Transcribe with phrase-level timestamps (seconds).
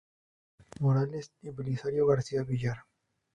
[0.79, 2.79] Morales y Belisario García Villar.